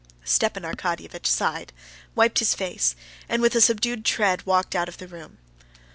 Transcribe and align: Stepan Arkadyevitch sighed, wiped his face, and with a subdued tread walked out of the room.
Stepan 0.25 0.63
Arkadyevitch 0.63 1.27
sighed, 1.27 1.71
wiped 2.15 2.39
his 2.39 2.55
face, 2.55 2.95
and 3.29 3.39
with 3.39 3.53
a 3.53 3.61
subdued 3.61 4.03
tread 4.03 4.47
walked 4.47 4.75
out 4.75 4.89
of 4.89 4.97
the 4.97 5.07
room. 5.07 5.37